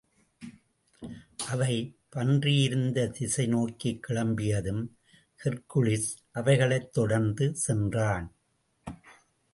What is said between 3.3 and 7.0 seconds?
நோக்கிக் கிளம்பியதும், ஹெர்க்குலிஸ் அவைகளைத்